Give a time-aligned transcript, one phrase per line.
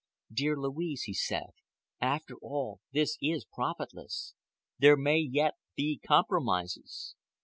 [0.33, 1.51] "Dear Louise," he said,
[1.99, 4.33] "after all, this is profitless.
[4.79, 7.13] There may yet be compromises."